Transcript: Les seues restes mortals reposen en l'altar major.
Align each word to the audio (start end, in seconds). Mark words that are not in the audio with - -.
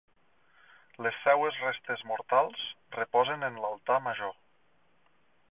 Les 1.07 1.19
seues 1.25 1.59
restes 1.65 2.01
mortals 2.13 2.65
reposen 2.97 3.51
en 3.51 3.61
l'altar 3.67 4.01
major. 4.09 4.35